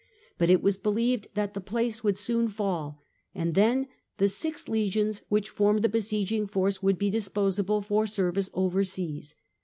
But 0.39 0.49
it 0.49 0.63
was 0.63 0.77
believed 0.77 1.27
that 1.35 1.53
the 1.53 1.61
place 1.61 2.03
would 2.03 2.17
soon 2.17 2.47
fall, 2.47 3.03
and 3.35 3.53
then 3.53 3.87
the 4.17 4.29
six 4.29 4.67
legions 4.67 5.21
which 5.29 5.47
formed 5.51 5.83
the 5.83 5.89
besieging 5.89 6.47
force 6.47 6.81
would 6.81 6.97
be 6.97 7.11
disposable 7.11 7.81
for 7.81 8.07
service 8.07 8.49
over 8.55 8.83
seas. 8.83 9.35